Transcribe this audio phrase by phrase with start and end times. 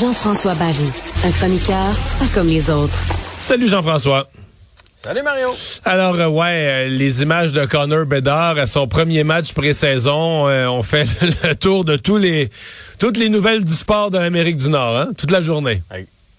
[0.00, 0.76] Jean-François Barry,
[1.24, 1.76] un chroniqueur
[2.20, 2.96] pas comme les autres.
[3.16, 4.28] Salut Jean-François.
[4.94, 5.48] Salut Mario.
[5.84, 10.68] Alors euh, ouais, euh, les images de Connor Bedard à son premier match pré-saison euh,
[10.68, 11.06] ont fait
[11.42, 12.50] le tour de tous les
[13.00, 15.82] toutes les nouvelles du sport de l'Amérique du Nord, hein, toute la journée.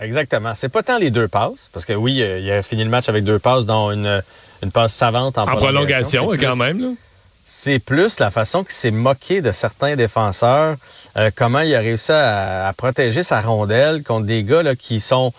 [0.00, 0.54] Exactement.
[0.54, 3.24] C'est pas tant les deux passes, parce que oui, il a fini le match avec
[3.24, 4.22] deux passes, dont une,
[4.62, 6.24] une passe savante en, en prolongation.
[6.24, 6.80] prolongation quand même.
[6.80, 6.88] Là.
[7.50, 10.76] C'est plus la façon qu'il s'est moqué de certains défenseurs,
[11.16, 15.32] euh, comment il a réussi à, protéger sa rondelle contre des gars là, qui sont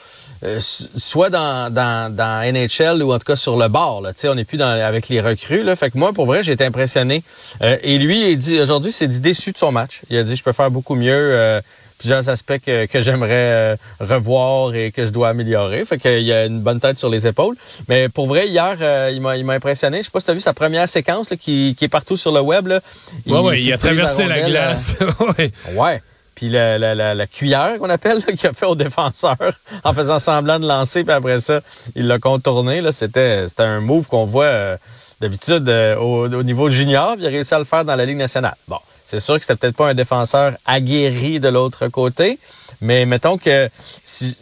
[0.44, 4.02] euh, soit dans, dans, dans, NHL ou en tout cas sur le bord.
[4.02, 4.14] Là.
[4.23, 5.62] On n'est plus dans, avec les recrues.
[5.62, 5.76] Là.
[5.76, 7.23] Fait que moi, pour vrai, j'ai été impressionné.
[7.62, 10.02] Euh, et lui, il dit aujourd'hui, c'est dit déçu de son match.
[10.09, 11.62] Il a dit je peux faire beaucoup mieux
[11.99, 15.85] plusieurs aspects que, que j'aimerais euh, revoir et que je dois améliorer.
[15.85, 17.55] Fait qu'il y a une bonne tête sur les épaules.
[17.88, 19.98] Mais pour vrai, hier, euh, il m'a impressionné.
[19.99, 22.17] Je sais pas si tu as vu sa première séquence là, qui, qui, est partout
[22.17, 22.67] sur le web.
[22.67, 22.80] Là.
[23.25, 24.95] Il, ouais, ouais, il a traversé la, glace.
[25.38, 25.52] ouais.
[25.73, 26.02] ouais.
[26.36, 29.36] Puis la, la, la, cuillère qu'on appelle, qu'il a fait au défenseur
[29.83, 31.59] en faisant semblant de lancer, puis après ça,
[31.95, 32.81] il l'a contourné.
[32.94, 34.77] C'était un move qu'on voit euh,
[35.20, 35.67] d'habitude
[36.00, 38.55] au, au, niveau junior, puis il a réussi à le faire dans la Ligue nationale.
[38.70, 38.77] Bon,
[39.09, 42.38] c'est sûr que c'était peut-être pas un défenseur aguerri de l'autre côté,
[42.79, 43.67] mais mettons que
[44.03, 44.38] si,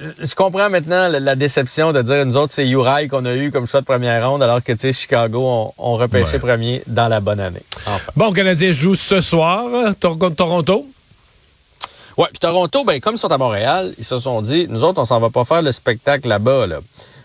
[0.00, 3.66] je comprends maintenant la, déception de dire nous autres c'est Uri qu'on a eu comme
[3.66, 7.40] choix de première ronde alors que tu sais Chicago ont repêché premier dans la bonne
[7.40, 7.62] année.
[8.16, 9.64] Bon, Canadien joue ce soir
[10.00, 10.86] contre Toronto?
[12.16, 15.00] Ouais, puis Toronto ben comme ils sont à Montréal, ils se sont dit nous autres
[15.00, 16.78] on s'en va pas faire le spectacle là-bas là.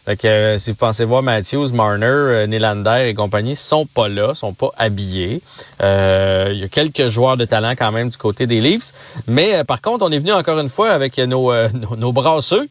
[0.05, 4.33] Fait que euh, si vous pensez voir Matthews, Marner, euh, et compagnie, sont pas là,
[4.33, 5.41] sont pas habillés.
[5.81, 8.93] Euh, il y a quelques joueurs de talent quand même du côté des Leafs.
[9.27, 11.51] Mais par contre, on est venu encore une fois avec nos,
[11.97, 12.67] nos brasseux.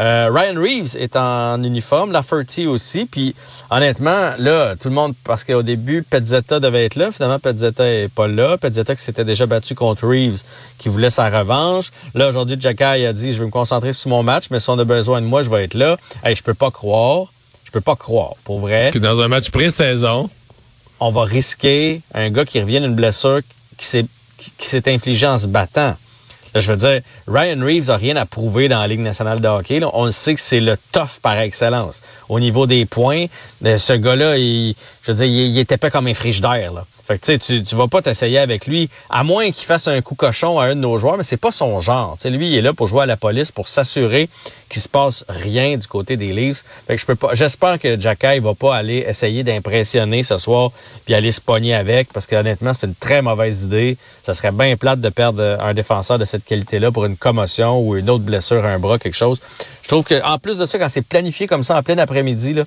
[0.00, 3.06] Euh, Ryan Reeves est en uniforme, Lafferty aussi.
[3.06, 3.34] Puis
[3.70, 7.12] honnêtement, là, tout le monde, parce qu'au début, Petzetta devait être là.
[7.12, 8.56] Finalement, Petzetta est pas là.
[8.56, 10.42] Petzetta qui s'était déjà battu contre Reeves,
[10.78, 11.90] qui voulait sa revanche.
[12.14, 14.78] Là, aujourd'hui, Jacky a dit, je vais me concentrer sur mon match, mais si on
[14.78, 15.96] a besoin de moi, je vais être là.
[16.24, 17.26] Hey, je peux pas croire.
[17.64, 18.90] Je peux pas croire, pour vrai.
[18.92, 20.28] Que dans un match pré-saison,
[21.00, 23.40] on va risquer un gars qui revient d'une blessure
[23.78, 24.06] qui s'est
[24.58, 25.96] qui s'est infligé en se battant
[26.54, 29.80] je veux dire, Ryan Reeves a rien à prouver dans la Ligue nationale de hockey.
[29.92, 32.02] On sait que c'est le tough par excellence.
[32.28, 33.26] Au niveau des points,
[33.64, 34.74] euh, ce gars-là, je
[35.06, 36.72] veux dire, il, il était pas comme un frigidaire.
[36.72, 36.84] Là.
[37.06, 40.14] Fait que tu tu vas pas t'essayer avec lui, à moins qu'il fasse un coup
[40.14, 42.16] cochon à un de nos joueurs, mais c'est pas son genre.
[42.18, 44.28] sais, lui, il est là pour jouer à la police, pour s'assurer
[44.68, 46.64] qu'il se passe rien du côté des Leafs.
[46.86, 47.34] Fait que je peux pas.
[47.34, 50.70] J'espère que Jacky va pas aller essayer d'impressionner ce soir
[51.04, 53.96] puis aller se pogner avec, parce que honnêtement, c'est une très mauvaise idée.
[54.22, 57.96] Ça serait bien plate de perdre un défenseur de cette qualité-là pour une commotion ou
[57.96, 59.40] une autre blessure à un bras, quelque chose.
[59.82, 62.54] Je trouve que en plus de ça, quand c'est planifié comme ça en plein après-midi,
[62.54, 62.64] là,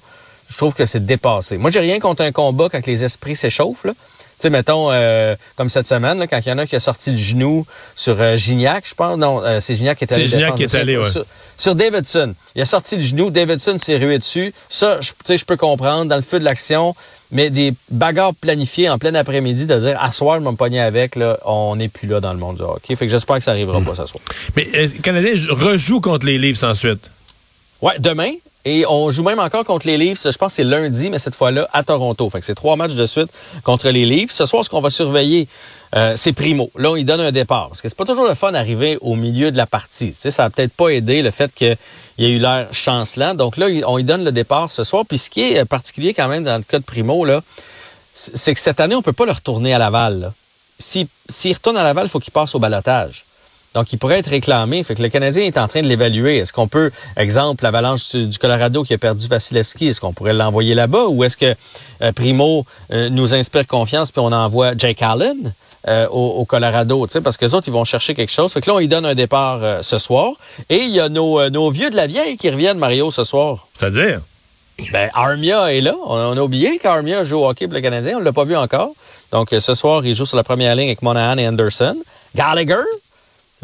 [0.49, 1.57] je trouve que c'est dépassé.
[1.57, 3.85] Moi, j'ai rien contre un combat quand les esprits s'échauffent.
[3.85, 3.93] Là.
[4.37, 6.79] Tu sais, mettons, euh, comme cette semaine, là, quand il y en a qui a
[6.81, 7.65] sorti le genou
[7.95, 9.17] sur euh, Gignac, je pense.
[9.17, 10.27] Non, euh, c'est Gignac qui est allé.
[10.27, 11.09] C'est Gignac qui est allé, ouais.
[11.57, 12.35] Sur, Davidson.
[12.55, 14.53] Il a sorti le genou, Davidson s'est rué dessus.
[14.69, 16.95] Ça, tu sais, je peux comprendre, dans le feu de l'action,
[17.31, 20.81] mais des bagarres planifiées en plein après-midi, de dire, à soir, je vais me pogner
[20.81, 22.95] avec, là, on n'est plus là dans le monde du hockey.
[22.97, 23.85] Fait que j'espère que ça arrivera hmm.
[23.85, 24.21] pas ce soir.
[24.57, 27.09] Mais le Canadien rejoue contre les Leafs ensuite.
[27.81, 28.31] Ouais, demain?
[28.67, 31.35] Et on joue même encore contre les Leafs, je pense que c'est lundi, mais cette
[31.35, 32.27] fois-là à Toronto.
[32.31, 33.29] Fait que c'est trois matchs de suite
[33.63, 34.31] contre les Leafs.
[34.31, 35.47] Ce soir, ce qu'on va surveiller,
[35.95, 36.71] euh, c'est Primo.
[36.75, 37.67] Là, on lui donne un départ.
[37.67, 40.13] Parce que c'est pas toujours le fun d'arriver au milieu de la partie.
[40.13, 41.77] Ça a peut-être pas aidé le fait qu'il
[42.17, 43.35] y a eu l'air chancelant.
[43.35, 45.03] Donc là, on lui donne le départ ce soir.
[45.07, 47.23] Puis ce qui est particulier quand même dans le cas de Primo,
[48.15, 50.31] c'est que cette année, on peut pas le retourner à Laval.
[50.79, 51.07] S'il
[51.53, 53.25] retourne à Laval, il faut qu'il passe au balotage.
[53.75, 54.81] Donc, il pourrait être réclamé.
[54.83, 56.37] Fait que le Canadien est en train de l'évaluer.
[56.37, 60.75] Est-ce qu'on peut, exemple, l'avalanche du Colorado qui a perdu Vasilevski, est-ce qu'on pourrait l'envoyer
[60.75, 61.53] là-bas ou est-ce que
[62.01, 65.53] euh, Primo euh, nous inspire confiance puis on envoie Jake Allen?
[65.87, 68.51] Euh, au, Colorado, parce que les autres, ils vont chercher quelque chose.
[68.51, 70.31] Fait que là, on lui donne un départ ce soir.
[70.67, 73.67] Et il y a nos, nos vieux de la vieille qui reviennent, Mario, ce soir.
[73.77, 74.21] C'est-à-dire?
[74.91, 75.93] Ben, Armia est là.
[76.07, 78.15] On, a oublié qu'Armia joue au hockey pour le Canadien.
[78.15, 78.93] On ne l'a pas vu encore.
[79.31, 81.97] Donc, ce soir, il joue sur la première ligne avec Monahan et Anderson.
[82.35, 82.81] Gallagher,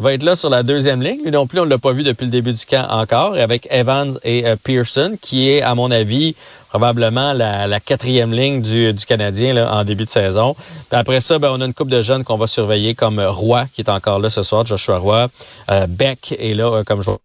[0.01, 1.21] va être là sur la deuxième ligne.
[1.23, 3.67] Lui non plus, on ne l'a pas vu depuis le début du camp encore, avec
[3.69, 6.35] Evans et euh, Pearson, qui est, à mon avis,
[6.69, 10.55] probablement la, quatrième ligne du, Canadien en début de saison.
[10.91, 13.81] après ça, ben, on a une coupe de jeunes qu'on va surveiller, comme Roy, qui
[13.81, 15.27] est encore là ce soir, Joshua Roy.
[15.69, 17.19] Euh, Beck est là euh, comme joueur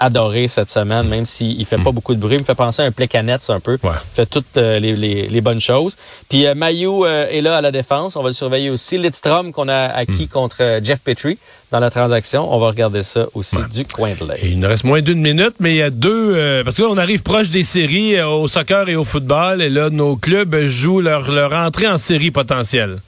[0.00, 2.34] adoré cette semaine, même s'il ne fait pas beaucoup de bruit.
[2.36, 3.78] Il me fait penser à un Plekanec un peu.
[3.82, 3.90] Ouais.
[4.12, 5.96] Il fait toutes euh, les, les- les bonnes choses.
[6.28, 8.16] Puis euh, Mayu euh, est là à la défense.
[8.16, 8.98] On va le surveiller aussi.
[8.98, 11.38] Lidstrom qu'on a acquis contre euh, Jeff Petrie
[11.72, 12.52] dans la transaction.
[12.54, 14.40] On va regarder ça aussi du coin de l'œil.
[14.44, 16.62] Il nous reste moins d'une minute, mais il y a deux...
[16.64, 19.90] parce que là, on arrive proche des séries au soccer et au football, et là,
[19.90, 22.98] nos clubs jouent leur, leur entrée en série potentielle.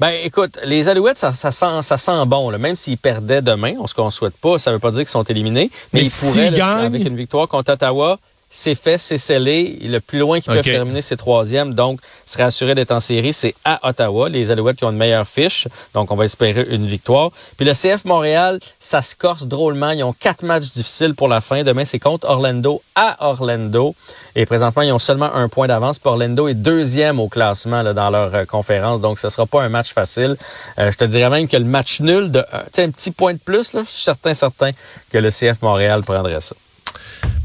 [0.00, 2.50] Ben, écoute, les Alouettes, ça, ça sent, ça sent bon.
[2.50, 2.58] Là.
[2.58, 5.22] Même s'ils perdaient demain, on ce qu'on souhaite pas, ça veut pas dire qu'ils sont
[5.24, 5.70] éliminés.
[5.92, 8.18] Mais, Mais ils pourraient, s'ils là, gagnent- avec une victoire contre Ottawa,
[8.48, 9.78] c'est fait, c'est scellé.
[9.82, 11.74] Le plus loin qu'ils peuvent terminer, c'est troisième.
[11.74, 14.28] Donc, serait assuré d'être en série, c'est à Ottawa.
[14.28, 15.68] Les Alouettes qui ont une meilleure fiche.
[15.94, 17.30] Donc, on va espérer une victoire.
[17.56, 19.90] Puis le CF Montréal, ça se corse drôlement.
[19.90, 21.64] Ils ont quatre matchs difficiles pour la fin.
[21.64, 23.94] Demain, c'est contre Orlando à Orlando.
[24.36, 26.00] Et présentement, ils ont seulement un point d'avance.
[26.04, 29.00] Orlando est deuxième au classement là, dans leur euh, conférence.
[29.00, 30.36] Donc, ce sera pas un match facile.
[30.78, 33.38] Euh, je te dirais même que le match nul, de, sais, un petit point de
[33.38, 34.70] plus, là, je suis certain, certain
[35.10, 36.54] que le CF Montréal prendrait ça.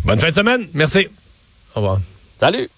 [0.05, 0.67] Bonne fin de semaine.
[0.73, 1.07] Merci.
[1.75, 1.99] Au revoir.
[2.39, 2.69] Salut!